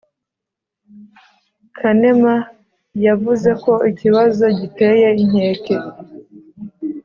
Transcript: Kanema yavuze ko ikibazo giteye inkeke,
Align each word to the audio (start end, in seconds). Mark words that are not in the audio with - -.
Kanema 1.77 2.35
yavuze 3.05 3.49
ko 3.63 3.73
ikibazo 3.91 4.43
giteye 4.59 5.07
inkeke, 5.23 5.75